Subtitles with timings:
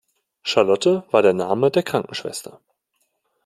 [0.41, 2.59] Charlotte war der Name der Krankenschwester.